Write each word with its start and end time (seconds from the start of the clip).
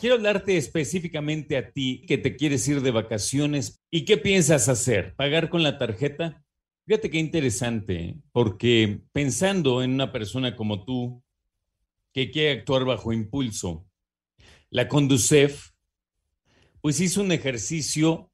Quiero 0.00 0.14
hablarte 0.14 0.56
específicamente 0.56 1.58
a 1.58 1.70
ti 1.70 2.02
que 2.08 2.16
te 2.16 2.34
quieres 2.34 2.66
ir 2.66 2.80
de 2.80 2.92
vacaciones 2.92 3.82
y 3.90 4.06
qué 4.06 4.16
piensas 4.16 4.70
hacer. 4.70 5.14
¿Pagar 5.16 5.50
con 5.50 5.62
la 5.62 5.76
tarjeta? 5.76 6.42
Fíjate 6.86 7.10
qué 7.10 7.18
interesante, 7.18 8.16
porque 8.32 9.02
pensando 9.12 9.82
en 9.82 9.92
una 9.92 10.12
persona 10.12 10.56
como 10.56 10.86
tú 10.86 11.22
que 12.14 12.30
quiere 12.30 12.60
actuar 12.60 12.86
bajo 12.86 13.12
impulso, 13.12 13.86
la 14.70 14.88
Conducef, 14.88 15.72
pues 16.80 17.00
hizo 17.00 17.20
un 17.20 17.32
ejercicio 17.32 18.32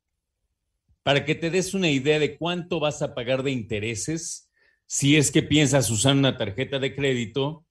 para 1.02 1.24
que 1.24 1.34
te 1.34 1.50
des 1.50 1.74
una 1.74 1.90
idea 1.90 2.20
de 2.20 2.38
cuánto 2.38 2.78
vas 2.78 3.02
a 3.02 3.16
pagar 3.16 3.42
de 3.42 3.50
intereses 3.50 4.48
si 4.92 5.16
es 5.16 5.30
que 5.30 5.42
piensas 5.42 5.88
usar 5.88 6.14
una 6.14 6.36
tarjeta 6.36 6.78
de 6.78 6.94
crédito 6.94 7.64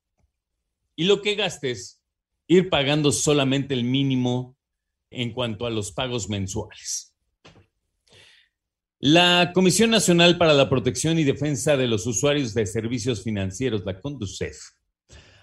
y 0.96 1.04
lo 1.04 1.22
que 1.22 1.36
gastes, 1.36 2.02
ir 2.48 2.68
pagando 2.68 3.12
solamente 3.12 3.74
el 3.74 3.84
mínimo 3.84 4.56
en 5.08 5.32
cuanto 5.32 5.64
a 5.64 5.70
los 5.70 5.92
pagos 5.92 6.28
mensuales. 6.28 7.14
La 8.98 9.52
Comisión 9.54 9.90
Nacional 9.90 10.36
para 10.36 10.52
la 10.52 10.68
Protección 10.68 11.16
y 11.16 11.22
Defensa 11.22 11.76
de 11.76 11.86
los 11.86 12.08
Usuarios 12.08 12.54
de 12.54 12.66
Servicios 12.66 13.22
Financieros, 13.22 13.84
la 13.86 14.00
CONDUCEF, 14.00 14.58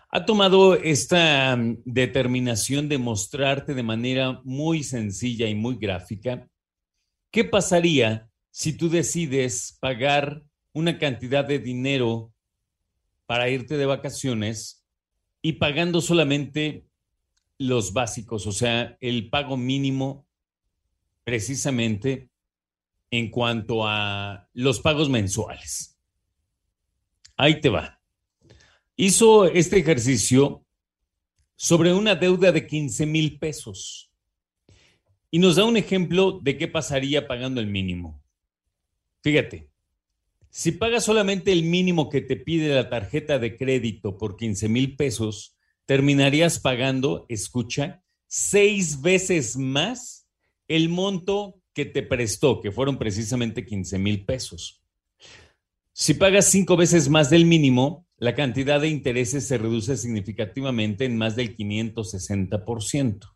ha 0.10 0.26
tomado 0.26 0.76
esta 0.76 1.56
mm, 1.56 1.84
determinación 1.86 2.90
de 2.90 2.98
mostrarte 2.98 3.74
de 3.74 3.84
manera 3.84 4.42
muy 4.44 4.84
sencilla 4.84 5.48
y 5.48 5.56
muy 5.56 5.78
gráfica 5.78 6.46
qué 7.32 7.46
pasaría 7.46 8.28
si 8.52 8.74
tú 8.74 8.90
decides 8.90 9.78
pagar 9.80 10.44
una 10.74 10.98
cantidad 10.98 11.46
de 11.46 11.60
dinero 11.60 12.34
para 13.26 13.50
irte 13.50 13.78
de 13.78 13.86
vacaciones 13.86 14.86
y 15.42 15.54
pagando 15.54 16.02
solamente 16.02 16.86
los 17.58 17.94
básicos, 17.94 18.48
o 18.48 18.52
sea, 18.52 18.98
el 19.02 19.30
pago 19.30 19.58
mínimo 19.58 20.26
precisamente 21.24 22.30
en 23.12 23.30
cuanto 23.30 23.86
a 23.86 24.50
los 24.54 24.80
pagos 24.80 25.10
mensuales. 25.10 25.98
Ahí 27.38 27.62
te 27.62 27.70
va. 27.70 28.02
Hizo 28.96 29.46
este 29.46 29.78
ejercicio 29.80 30.66
sobre 31.56 31.94
una 31.94 32.16
deuda 32.16 32.52
de 32.52 32.66
15 32.66 33.06
mil 33.06 33.38
pesos 33.40 34.12
y 35.32 35.40
nos 35.40 35.56
da 35.56 35.66
un 35.66 35.78
ejemplo 35.78 36.40
de 36.42 36.58
qué 36.58 36.68
pasaría 36.68 37.28
pagando 37.28 37.62
el 37.62 37.68
mínimo. 37.68 38.22
Fíjate, 39.22 39.69
si 40.50 40.72
pagas 40.72 41.06
solamente 41.06 41.52
el 41.52 41.64
mínimo 41.64 42.10
que 42.10 42.22
te 42.22 42.36
pide 42.36 42.74
la 42.74 42.90
tarjeta 42.90 43.38
de 43.40 43.56
crédito 43.56 44.18
por 44.18 44.36
15 44.36 44.68
mil 44.68 44.96
pesos, 44.96 45.56
terminarías 45.86 46.60
pagando, 46.60 47.26
escucha, 47.30 48.04
seis 48.28 49.02
veces 49.02 49.58
más 49.58 50.28
el 50.68 50.90
monto 50.90 51.62
que 51.74 51.86
te 51.86 52.04
prestó, 52.04 52.62
que 52.62 52.72
fueron 52.72 52.98
precisamente 52.98 53.66
15 53.66 54.00
mil 54.00 54.26
pesos. 54.26 54.84
Si 55.94 56.14
pagas 56.14 56.46
cinco 56.46 56.78
veces 56.78 57.10
más 57.10 57.30
del 57.30 57.46
mínimo, 57.46 58.08
la 58.18 58.36
cantidad 58.36 58.82
de 58.82 58.90
intereses 58.90 59.48
se 59.48 59.58
reduce 59.58 59.98
significativamente 59.98 61.06
en 61.06 61.18
más 61.18 61.36
del 61.36 61.56
560%. 61.56 63.36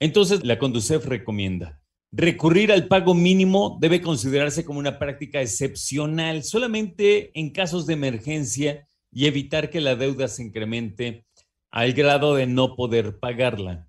Entonces, 0.00 0.44
la 0.44 0.58
Conducef 0.58 1.04
recomienda 1.06 1.77
Recurrir 2.10 2.72
al 2.72 2.88
pago 2.88 3.14
mínimo 3.14 3.76
debe 3.80 4.00
considerarse 4.00 4.64
como 4.64 4.78
una 4.78 4.98
práctica 4.98 5.42
excepcional, 5.42 6.42
solamente 6.42 7.30
en 7.38 7.50
casos 7.50 7.86
de 7.86 7.94
emergencia 7.94 8.86
y 9.12 9.26
evitar 9.26 9.68
que 9.68 9.82
la 9.82 9.94
deuda 9.94 10.28
se 10.28 10.42
incremente 10.42 11.26
al 11.70 11.92
grado 11.92 12.34
de 12.34 12.46
no 12.46 12.76
poder 12.76 13.18
pagarla. 13.18 13.86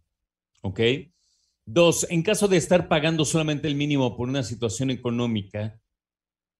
¿Ok? 0.62 0.82
Dos, 1.66 2.08
en 2.10 2.24
caso 2.24 2.50
de 2.50 2.58
estar 2.58 2.90
pagando 2.90 3.24
solamente 3.24 3.68
el 3.68 3.76
mínimo 3.76 4.18
por 4.18 4.28
una 4.28 4.44
situación 4.44 4.90
económica, 4.90 5.80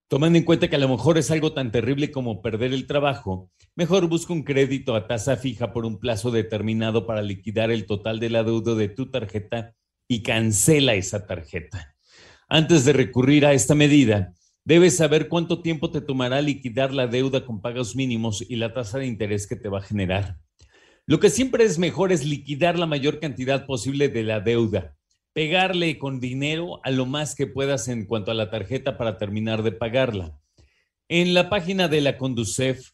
tomando 0.08 0.38
en 0.38 0.44
cuenta 0.44 0.68
que 0.68 0.76
a 0.76 0.80
lo 0.80 0.88
mejor 0.88 1.18
es 1.18 1.30
algo 1.30 1.52
tan 1.52 1.72
terrible 1.72 2.10
como 2.10 2.40
perder 2.40 2.72
el 2.72 2.86
trabajo, 2.86 3.50
mejor 3.74 4.08
busca 4.08 4.32
un 4.32 4.44
crédito 4.44 4.94
a 4.94 5.06
tasa 5.06 5.36
fija 5.36 5.74
por 5.74 5.84
un 5.84 5.98
plazo 5.98 6.30
determinado 6.30 7.06
para 7.06 7.20
liquidar 7.20 7.70
el 7.70 7.86
total 7.86 8.18
de 8.18 8.30
la 8.30 8.44
deuda 8.44 8.74
de 8.74 8.88
tu 8.88 9.10
tarjeta 9.10 9.74
y 10.10 10.24
cancela 10.24 10.94
esa 10.94 11.24
tarjeta. 11.24 11.94
Antes 12.48 12.84
de 12.84 12.92
recurrir 12.92 13.46
a 13.46 13.52
esta 13.52 13.76
medida, 13.76 14.34
debes 14.64 14.96
saber 14.96 15.28
cuánto 15.28 15.62
tiempo 15.62 15.92
te 15.92 16.00
tomará 16.00 16.42
liquidar 16.42 16.92
la 16.92 17.06
deuda 17.06 17.46
con 17.46 17.62
pagos 17.62 17.94
mínimos 17.94 18.44
y 18.46 18.56
la 18.56 18.74
tasa 18.74 18.98
de 18.98 19.06
interés 19.06 19.46
que 19.46 19.54
te 19.54 19.68
va 19.68 19.78
a 19.78 19.82
generar. 19.82 20.40
Lo 21.06 21.20
que 21.20 21.30
siempre 21.30 21.62
es 21.62 21.78
mejor 21.78 22.10
es 22.10 22.24
liquidar 22.24 22.76
la 22.76 22.86
mayor 22.86 23.20
cantidad 23.20 23.66
posible 23.66 24.08
de 24.08 24.24
la 24.24 24.40
deuda, 24.40 24.96
pegarle 25.32 25.96
con 25.96 26.18
dinero 26.18 26.80
a 26.82 26.90
lo 26.90 27.06
más 27.06 27.36
que 27.36 27.46
puedas 27.46 27.86
en 27.86 28.04
cuanto 28.06 28.32
a 28.32 28.34
la 28.34 28.50
tarjeta 28.50 28.98
para 28.98 29.16
terminar 29.16 29.62
de 29.62 29.70
pagarla. 29.70 30.36
En 31.08 31.34
la 31.34 31.48
página 31.48 31.86
de 31.86 32.00
la 32.00 32.18
Conducef 32.18 32.90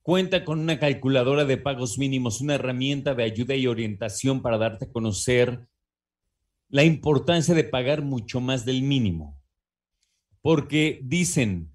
cuenta 0.00 0.42
con 0.42 0.60
una 0.60 0.78
calculadora 0.78 1.44
de 1.44 1.58
pagos 1.58 1.98
mínimos, 1.98 2.40
una 2.40 2.54
herramienta 2.54 3.14
de 3.14 3.24
ayuda 3.24 3.56
y 3.56 3.66
orientación 3.66 4.40
para 4.40 4.56
darte 4.56 4.86
a 4.86 4.90
conocer 4.90 5.68
la 6.68 6.84
importancia 6.84 7.54
de 7.54 7.64
pagar 7.64 8.02
mucho 8.02 8.40
más 8.40 8.64
del 8.64 8.82
mínimo. 8.82 9.40
Porque 10.40 11.00
dicen, 11.02 11.72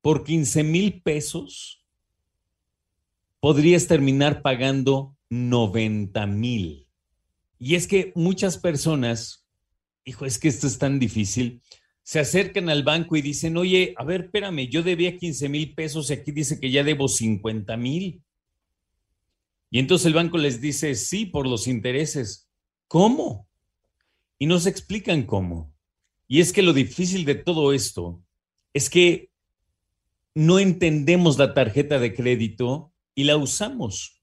por 0.00 0.24
15 0.24 0.64
mil 0.64 1.02
pesos 1.02 1.84
podrías 3.40 3.86
terminar 3.86 4.42
pagando 4.42 5.16
90 5.30 6.26
mil. 6.26 6.88
Y 7.58 7.76
es 7.76 7.86
que 7.86 8.12
muchas 8.14 8.58
personas, 8.58 9.46
hijo, 10.04 10.26
es 10.26 10.38
que 10.38 10.48
esto 10.48 10.66
es 10.66 10.78
tan 10.78 10.98
difícil, 10.98 11.62
se 12.02 12.18
acercan 12.18 12.68
al 12.68 12.82
banco 12.82 13.16
y 13.16 13.22
dicen, 13.22 13.56
oye, 13.56 13.94
a 13.96 14.04
ver, 14.04 14.22
espérame, 14.22 14.68
yo 14.68 14.82
debía 14.82 15.16
15 15.16 15.48
mil 15.48 15.74
pesos 15.74 16.10
y 16.10 16.14
aquí 16.14 16.32
dice 16.32 16.58
que 16.58 16.70
ya 16.70 16.82
debo 16.82 17.06
50 17.08 17.76
mil. 17.76 18.22
Y 19.70 19.78
entonces 19.78 20.06
el 20.06 20.14
banco 20.14 20.36
les 20.36 20.60
dice, 20.60 20.94
sí, 20.96 21.26
por 21.26 21.46
los 21.46 21.66
intereses. 21.66 22.50
¿Cómo? 22.88 23.48
Y 24.42 24.46
no 24.46 24.58
se 24.58 24.70
explican 24.70 25.22
cómo. 25.22 25.72
Y 26.26 26.40
es 26.40 26.52
que 26.52 26.62
lo 26.62 26.72
difícil 26.72 27.24
de 27.24 27.36
todo 27.36 27.72
esto 27.72 28.24
es 28.74 28.90
que 28.90 29.30
no 30.34 30.58
entendemos 30.58 31.38
la 31.38 31.54
tarjeta 31.54 32.00
de 32.00 32.12
crédito 32.12 32.92
y 33.14 33.22
la 33.22 33.36
usamos. 33.36 34.20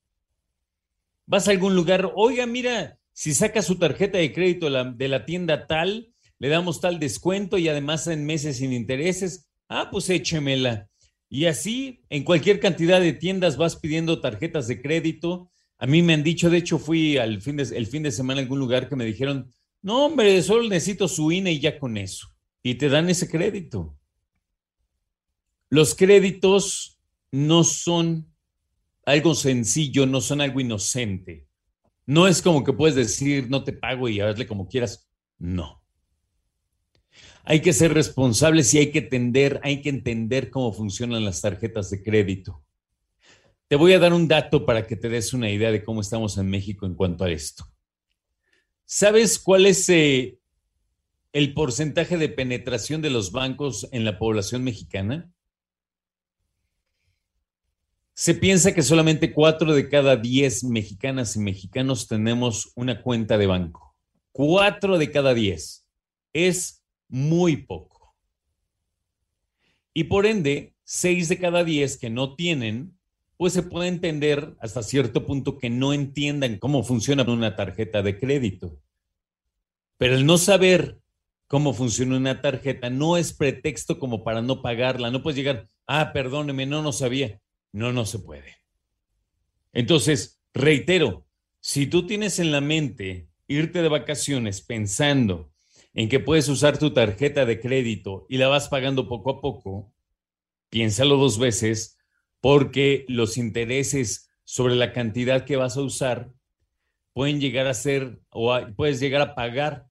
Vas 1.25 1.47
a 1.47 1.51
algún 1.51 1.73
lugar, 1.73 2.11
oiga, 2.17 2.45
mira, 2.47 2.99
si 3.13 3.33
saca 3.33 3.61
su 3.61 3.77
tarjeta 3.77 4.17
de 4.17 4.33
crédito 4.33 4.65
de 4.65 4.71
la, 4.71 4.83
de 4.83 5.07
la 5.07 5.25
tienda 5.25 5.67
tal, 5.67 6.13
le 6.37 6.49
damos 6.49 6.81
tal 6.81 6.99
descuento 6.99 7.57
y 7.57 7.69
además 7.69 8.05
en 8.07 8.25
meses 8.25 8.57
sin 8.57 8.73
intereses. 8.73 9.47
Ah, 9.69 9.87
pues 9.89 10.09
échemela. 10.09 10.89
Y 11.29 11.45
así, 11.45 12.01
en 12.09 12.25
cualquier 12.25 12.59
cantidad 12.59 12.99
de 12.99 13.13
tiendas 13.13 13.55
vas 13.55 13.77
pidiendo 13.77 14.19
tarjetas 14.19 14.67
de 14.67 14.81
crédito. 14.81 15.49
A 15.77 15.87
mí 15.87 16.01
me 16.01 16.13
han 16.13 16.23
dicho, 16.23 16.49
de 16.49 16.57
hecho, 16.57 16.77
fui 16.77 17.15
al 17.15 17.41
fin 17.41 17.55
de, 17.55 17.63
el 17.63 17.87
fin 17.87 18.03
de 18.03 18.11
semana 18.11 18.41
a 18.41 18.43
algún 18.43 18.59
lugar 18.59 18.89
que 18.89 18.97
me 18.97 19.05
dijeron, 19.05 19.49
no, 19.81 20.05
hombre, 20.05 20.41
solo 20.41 20.67
necesito 20.67 21.07
su 21.07 21.31
INE 21.31 21.53
y 21.53 21.59
ya 21.59 21.79
con 21.79 21.97
eso. 21.97 22.27
Y 22.61 22.75
te 22.75 22.89
dan 22.89 23.09
ese 23.09 23.29
crédito. 23.29 23.97
Los 25.69 25.95
créditos 25.95 26.99
no 27.31 27.63
son 27.63 28.33
algo 29.05 29.35
sencillo, 29.35 30.05
no 30.05 30.19
son 30.19 30.41
algo 30.41 30.59
inocente. 30.59 31.47
No 32.05 32.27
es 32.27 32.41
como 32.41 32.63
que 32.63 32.73
puedes 32.73 32.95
decir, 32.95 33.49
no 33.49 33.63
te 33.63 33.71
pago 33.71 34.09
y 34.09 34.19
hazle 34.19 34.47
como 34.47 34.67
quieras. 34.67 35.09
No. 35.37 35.83
Hay 37.43 37.61
que 37.61 37.71
ser 37.71 37.93
responsables 37.93 38.73
y 38.73 38.79
hay 38.79 38.91
que 38.91 38.99
entender, 38.99 39.59
hay 39.63 39.81
que 39.81 39.89
entender 39.89 40.49
cómo 40.49 40.73
funcionan 40.73 41.23
las 41.23 41.41
tarjetas 41.41 41.89
de 41.89 42.03
crédito. 42.03 42.63
Te 43.67 43.75
voy 43.75 43.93
a 43.93 43.99
dar 43.99 44.13
un 44.13 44.27
dato 44.27 44.65
para 44.65 44.85
que 44.85 44.95
te 44.95 45.09
des 45.09 45.33
una 45.33 45.49
idea 45.49 45.71
de 45.71 45.83
cómo 45.83 46.01
estamos 46.01 46.37
en 46.37 46.49
México 46.49 46.85
en 46.85 46.95
cuanto 46.95 47.23
a 47.23 47.31
esto. 47.31 47.68
¿Sabes 48.91 49.37
cuál 49.37 49.67
es 49.67 49.87
eh, 49.89 50.39
el 51.31 51.53
porcentaje 51.53 52.17
de 52.17 52.27
penetración 52.27 53.03
de 53.03 53.11
los 53.11 53.31
bancos 53.31 53.87
en 53.91 54.03
la 54.03 54.17
población 54.17 54.63
mexicana? 54.63 55.31
Se 58.15 58.33
piensa 58.33 58.73
que 58.73 58.81
solamente 58.81 59.31
cuatro 59.31 59.75
de 59.75 59.89
cada 59.89 60.15
diez 60.15 60.63
mexicanas 60.63 61.35
y 61.35 61.39
mexicanos 61.39 62.07
tenemos 62.07 62.71
una 62.73 63.03
cuenta 63.03 63.37
de 63.37 63.45
banco. 63.45 63.95
Cuatro 64.31 64.97
de 64.97 65.11
cada 65.11 65.35
diez. 65.35 65.87
Es 66.33 66.83
muy 67.07 67.57
poco. 67.57 68.15
Y 69.93 70.05
por 70.05 70.25
ende, 70.25 70.73
seis 70.83 71.29
de 71.29 71.37
cada 71.37 71.63
diez 71.63 71.95
que 71.95 72.09
no 72.09 72.35
tienen, 72.35 72.98
pues 73.39 73.53
se 73.53 73.63
puede 73.63 73.87
entender 73.87 74.57
hasta 74.59 74.83
cierto 74.83 75.25
punto 75.25 75.57
que 75.57 75.69
no 75.69 75.93
entiendan 75.93 76.57
cómo 76.57 76.83
funciona 76.83 77.23
una 77.23 77.55
tarjeta 77.55 78.01
de 78.01 78.19
crédito. 78.19 78.81
Pero 79.97 80.15
el 80.15 80.25
no 80.25 80.37
saber 80.37 80.99
cómo 81.47 81.73
funciona 81.73 82.17
una 82.17 82.41
tarjeta 82.41 82.89
no 82.89 83.15
es 83.15 83.31
pretexto 83.31 83.97
como 83.97 84.25
para 84.25 84.41
no 84.41 84.61
pagarla. 84.61 85.09
No 85.09 85.23
puedes 85.23 85.37
llegar, 85.37 85.69
ah, 85.87 86.11
perdóneme, 86.11 86.65
no, 86.65 86.81
no 86.81 86.91
sabía. 86.91 87.39
No, 87.71 87.93
no 87.93 88.05
se 88.05 88.19
puede. 88.19 88.57
Entonces, 89.71 90.41
reitero, 90.53 91.25
si 91.61 91.87
tú 91.87 92.05
tienes 92.05 92.39
en 92.39 92.51
la 92.51 92.59
mente 92.59 93.29
irte 93.47 93.81
de 93.81 93.87
vacaciones 93.87 94.59
pensando 94.59 95.49
en 95.93 96.09
que 96.09 96.19
puedes 96.19 96.49
usar 96.49 96.77
tu 96.77 96.91
tarjeta 96.91 97.45
de 97.45 97.61
crédito 97.61 98.25
y 98.27 98.35
la 98.35 98.49
vas 98.49 98.67
pagando 98.67 99.07
poco 99.07 99.29
a 99.29 99.39
poco, 99.39 99.93
piénsalo 100.69 101.15
dos 101.15 101.39
veces 101.39 101.98
porque 102.41 103.05
los 103.07 103.37
intereses 103.37 104.29
sobre 104.43 104.75
la 104.75 104.93
cantidad 104.93 105.45
que 105.45 105.57
vas 105.57 105.77
a 105.77 105.81
usar 105.81 106.31
pueden 107.13 107.39
llegar 107.39 107.67
a 107.67 107.73
ser 107.73 108.21
o 108.29 108.57
puedes 108.75 108.99
llegar 108.99 109.21
a 109.21 109.35
pagar 109.35 109.87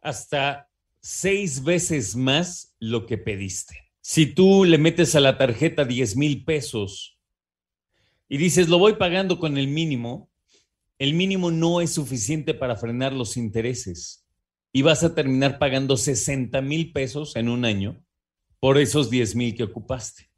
hasta 0.00 0.68
seis 1.00 1.62
veces 1.62 2.16
más 2.16 2.74
lo 2.78 3.06
que 3.06 3.18
pediste. 3.18 3.90
Si 4.00 4.26
tú 4.26 4.64
le 4.64 4.78
metes 4.78 5.14
a 5.14 5.20
la 5.20 5.38
tarjeta 5.38 5.84
10 5.84 6.16
mil 6.16 6.44
pesos 6.44 7.18
y 8.28 8.36
dices, 8.36 8.68
lo 8.68 8.78
voy 8.78 8.94
pagando 8.94 9.38
con 9.38 9.56
el 9.56 9.68
mínimo, 9.68 10.30
el 10.98 11.14
mínimo 11.14 11.50
no 11.50 11.80
es 11.80 11.94
suficiente 11.94 12.54
para 12.54 12.76
frenar 12.76 13.12
los 13.12 13.36
intereses 13.36 14.26
y 14.72 14.82
vas 14.82 15.04
a 15.04 15.14
terminar 15.14 15.58
pagando 15.58 15.96
60 15.96 16.60
mil 16.62 16.92
pesos 16.92 17.36
en 17.36 17.48
un 17.48 17.64
año 17.64 18.04
por 18.58 18.78
esos 18.78 19.10
10 19.10 19.36
mil 19.36 19.54
que 19.54 19.64
ocupaste. 19.64 20.31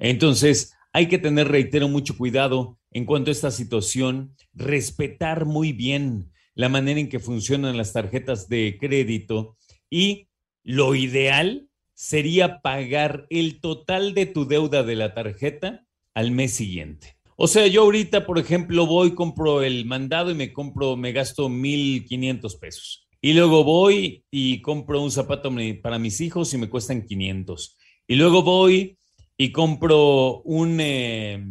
Entonces, 0.00 0.74
hay 0.92 1.06
que 1.06 1.18
tener, 1.18 1.48
reitero, 1.48 1.88
mucho 1.88 2.16
cuidado 2.16 2.78
en 2.90 3.04
cuanto 3.04 3.30
a 3.30 3.32
esta 3.32 3.50
situación, 3.52 4.34
respetar 4.52 5.44
muy 5.44 5.72
bien 5.72 6.32
la 6.54 6.68
manera 6.68 6.98
en 6.98 7.08
que 7.08 7.20
funcionan 7.20 7.76
las 7.76 7.92
tarjetas 7.92 8.48
de 8.48 8.76
crédito 8.80 9.56
y 9.88 10.28
lo 10.64 10.94
ideal 10.94 11.68
sería 11.94 12.60
pagar 12.60 13.26
el 13.30 13.60
total 13.60 14.14
de 14.14 14.26
tu 14.26 14.46
deuda 14.46 14.82
de 14.82 14.96
la 14.96 15.14
tarjeta 15.14 15.86
al 16.14 16.32
mes 16.32 16.52
siguiente. 16.52 17.16
O 17.36 17.46
sea, 17.46 17.66
yo 17.66 17.82
ahorita, 17.82 18.26
por 18.26 18.38
ejemplo, 18.38 18.86
voy, 18.86 19.14
compro 19.14 19.62
el 19.62 19.86
mandado 19.86 20.30
y 20.30 20.34
me 20.34 20.52
compro, 20.52 20.96
me 20.96 21.12
gasto 21.12 21.48
1.500 21.48 22.58
pesos. 22.58 23.06
Y 23.22 23.34
luego 23.34 23.64
voy 23.64 24.24
y 24.30 24.60
compro 24.60 25.02
un 25.02 25.10
zapato 25.10 25.50
para 25.82 25.98
mis 25.98 26.20
hijos 26.20 26.52
y 26.52 26.58
me 26.58 26.68
cuestan 26.68 27.06
500. 27.06 27.78
Y 28.06 28.16
luego 28.16 28.42
voy 28.42 28.98
y 29.40 29.52
compro 29.52 30.42
un 30.42 30.80
eh, 30.82 31.42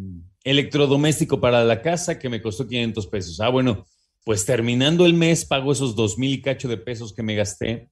electrodoméstico 0.44 1.42
para 1.42 1.64
la 1.64 1.82
casa 1.82 2.20
que 2.20 2.30
me 2.30 2.40
costó 2.40 2.68
500 2.68 3.08
pesos. 3.08 3.40
Ah, 3.40 3.50
bueno, 3.50 3.84
pues 4.24 4.46
terminando 4.46 5.08
el 5.08 5.16
mes 5.16 5.44
pago 5.44 5.72
esos 5.72 5.96
2.000 5.96 6.44
cacho 6.44 6.68
de 6.68 6.78
pesos 6.78 7.16
que 7.16 7.24
me 7.24 7.34
gasté 7.34 7.90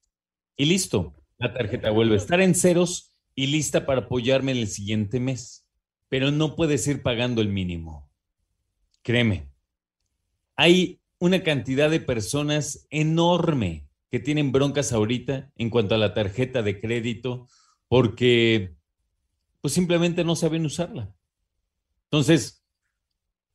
y 0.55 0.65
listo 0.65 1.15
la 1.39 1.51
tarjeta 1.51 1.89
vuelve 1.89 2.13
a 2.13 2.19
estar 2.19 2.39
en 2.41 2.53
ceros 2.53 3.15
y 3.33 3.47
lista 3.47 3.87
para 3.87 4.01
apoyarme 4.01 4.51
en 4.51 4.59
el 4.59 4.67
siguiente 4.67 5.19
mes. 5.19 5.67
Pero 6.09 6.29
no 6.29 6.55
puedes 6.55 6.85
ir 6.85 7.01
pagando 7.01 7.41
el 7.41 7.49
mínimo. 7.49 8.07
Créeme, 9.01 9.49
hay 10.55 11.01
una 11.17 11.41
cantidad 11.41 11.89
de 11.89 12.01
personas 12.01 12.85
enorme 12.91 13.87
que 14.11 14.19
tienen 14.19 14.51
broncas 14.51 14.93
ahorita 14.93 15.51
en 15.55 15.71
cuanto 15.71 15.95
a 15.95 15.97
la 15.97 16.13
tarjeta 16.13 16.61
de 16.61 16.79
crédito 16.79 17.47
porque 17.87 18.76
pues 19.61 19.73
simplemente 19.73 20.23
no 20.23 20.35
saben 20.35 20.65
usarla. 20.65 21.13
Entonces, 22.05 22.63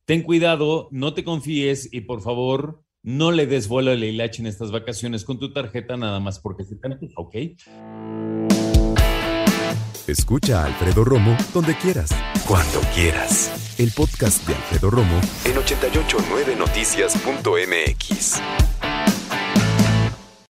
ten 0.05 0.23
cuidado, 0.23 0.87
no 0.91 1.13
te 1.13 1.23
confíes 1.23 1.87
y 1.91 2.01
por 2.01 2.21
favor 2.21 2.83
no 3.01 3.31
le 3.31 3.47
des 3.47 3.67
vuelo 3.67 3.91
al 3.91 4.03
hilache 4.03 4.41
en 4.41 4.47
estas 4.47 4.71
vacaciones 4.71 5.25
con 5.25 5.39
tu 5.39 5.51
tarjeta 5.51 5.97
nada 5.97 6.19
más 6.19 6.39
porque 6.39 6.63
se 6.63 6.75
te 6.75 6.87
antoja, 6.87 7.13
¿ok? 7.17 7.35
Escucha 10.07 10.63
a 10.63 10.65
Alfredo 10.65 11.05
Romo 11.05 11.37
donde 11.53 11.77
quieras. 11.77 12.09
Cuando 12.47 12.81
quieras. 12.93 13.79
El 13.79 13.91
podcast 13.91 14.45
de 14.47 14.55
Alfredo 14.55 14.91
Romo 14.91 15.21
en 15.45 15.55
889noticias.mx. 15.55 18.41